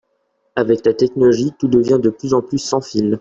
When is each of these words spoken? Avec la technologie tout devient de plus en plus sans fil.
Avec 0.55 0.83
la 0.87 0.95
technologie 0.95 1.51
tout 1.59 1.67
devient 1.67 1.99
de 2.01 2.09
plus 2.09 2.33
en 2.33 2.41
plus 2.41 2.57
sans 2.57 2.81
fil. 2.81 3.09